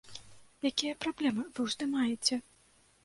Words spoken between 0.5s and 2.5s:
Якія праблемы вы ўздымаеце?